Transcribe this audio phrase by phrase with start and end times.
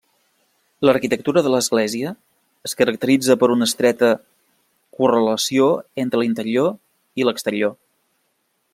[0.89, 2.13] L'arquitectura de l'església
[2.69, 4.11] es caracteritza per una estreta
[5.01, 5.71] correlació
[6.05, 6.77] entre l'interior
[7.23, 7.81] i l'exterior.